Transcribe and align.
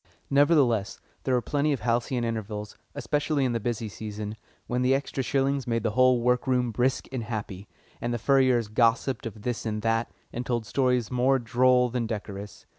Nevertheless, 0.31 0.99
there 1.25 1.35
were 1.35 1.43
plenty 1.43 1.73
of 1.73 1.81
halcyon 1.81 2.23
intervals, 2.23 2.75
especially 2.95 3.45
in 3.45 3.51
the 3.53 3.59
busy 3.59 3.87
season, 3.87 4.35
when 4.65 4.81
the 4.81 4.95
extra 4.95 5.21
shillings 5.21 5.67
made 5.67 5.83
the 5.83 5.91
whole 5.91 6.21
work 6.23 6.47
room 6.47 6.71
brisk 6.71 7.07
and 7.11 7.21
happy, 7.21 7.67
and 8.01 8.11
the 8.11 8.17
furriers 8.17 8.67
gossiped 8.67 9.27
of 9.27 9.43
this 9.43 9.63
and 9.63 9.83
that, 9.83 10.09
and 10.33 10.43
told 10.43 10.65
stories 10.65 11.11
more 11.11 11.37
droll 11.37 11.89
than 11.89 12.07
decorous. 12.07 12.65